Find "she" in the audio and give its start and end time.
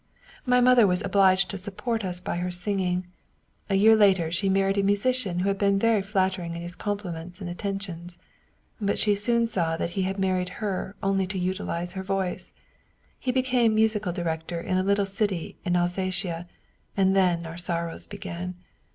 4.31-4.49, 8.97-9.13